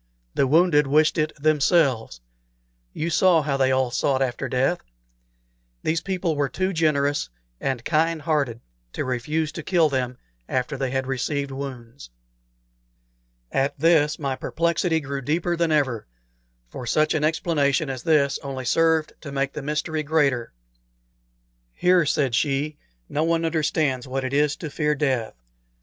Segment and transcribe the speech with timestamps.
[0.33, 2.21] The wounded wished it themselves.
[2.91, 4.79] You saw how they all sought after death.
[5.83, 8.61] These people were too generous and kind hearted
[8.93, 10.17] to refuse to kill them
[10.49, 12.09] after they had received wounds."
[13.51, 16.07] At this my perplexity grew deeper than ever,
[16.67, 20.51] for such an explanation as this only served to make the mystery greater.
[21.75, 25.35] "Here," said she, "no one understands what it is to fear death.